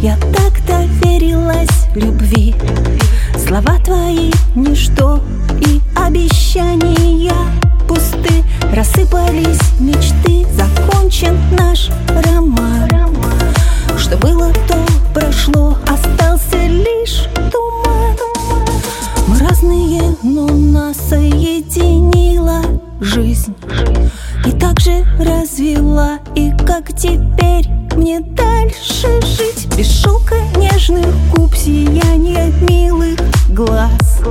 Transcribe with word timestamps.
Я 0.00 0.16
так 0.32 0.64
доверилась 0.64 1.86
любви. 1.96 2.54
Слова 3.36 3.78
твои 3.84 4.30
ничто 4.54 5.20
и 5.60 5.80
обещания 5.96 7.34
пусты. 7.88 8.44
Рассыпались 8.72 9.60
мечты, 9.80 10.46
закончен 10.56 11.36
наш 11.58 11.90
роман. 12.24 12.88
Что 13.98 14.16
было, 14.16 14.52
то 14.68 14.76
прошло, 15.12 15.76
остался 15.82 16.64
лишь 16.68 17.26
туман. 17.50 18.16
Мы 19.26 19.38
разные, 19.40 20.16
но 20.22 20.46
нас 20.46 20.96
соединила 20.96 22.62
жизнь. 23.00 23.54
И 24.46 24.52
также 24.52 25.04
развела, 25.18 26.18
и 26.36 26.52
как 26.64 26.96
теперь 26.96 27.77
мне 28.08 28.20
дальше 28.20 29.20
жить 29.20 29.68
Без 29.76 29.90
шелка 30.00 30.34
нежных 30.56 31.06
губ, 31.30 31.54
сияния 31.54 32.50
милых 32.66 33.18
глаз. 33.50 34.22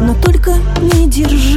Но 0.00 0.14
только 0.14 0.54
не 0.80 1.08
держи, 1.08 1.51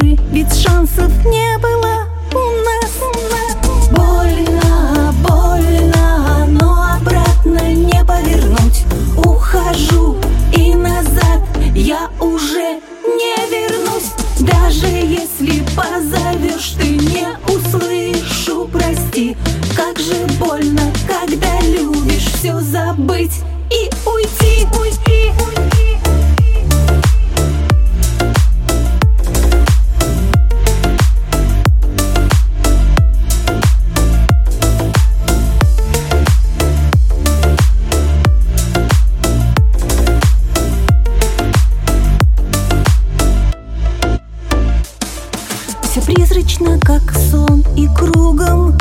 Все 45.95 46.13
призрачно, 46.13 46.77
как 46.77 47.13
сон, 47.13 47.63
и 47.77 47.87
кругом 47.87 48.77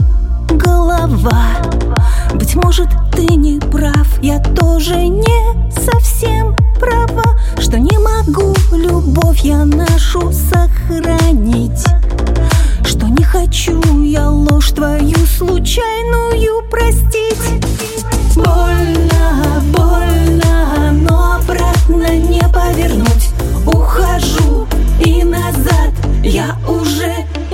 голова. 0.50 1.46
Быть 2.34 2.56
может, 2.56 2.88
ты 3.12 3.22
не 3.36 3.60
прав, 3.60 4.08
я 4.20 4.40
тоже 4.40 4.96
не 5.06 5.70
совсем 5.70 6.56
права 6.80 7.38
Что 7.56 7.78
не 7.78 7.96
могу 8.00 8.52
любовь 8.72 9.42
я 9.44 9.64
нашу 9.64 10.32
сохранить. 10.32 11.86
Что 12.84 13.06
не 13.06 13.22
хочу 13.22 13.80
я 14.02 14.28
ложь 14.28 14.72
твою 14.72 15.24
случайную 15.38 16.23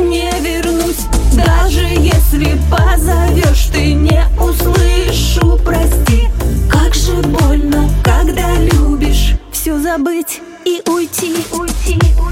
не 0.01 0.31
вернуть 0.41 0.97
Даже 1.33 1.81
если 1.81 2.59
позовешь, 2.71 3.69
ты 3.73 3.95
не 3.95 4.25
услышу 4.39 5.59
Прости, 5.65 6.29
как 6.71 6.95
же 6.95 7.15
больно, 7.23 7.89
когда 8.03 8.55
любишь 8.57 9.35
Все 9.53 9.79
забыть 9.79 10.41
и 10.65 10.83
уйти, 10.87 11.35
уйти, 11.53 11.99
уйти. 12.19 12.30